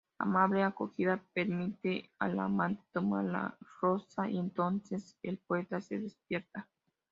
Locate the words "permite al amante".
1.31-2.81